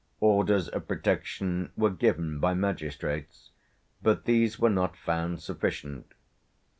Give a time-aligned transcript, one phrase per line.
[0.19, 3.51] Orders of protection were given by magistrates,
[4.01, 6.15] but these were not found sufficient.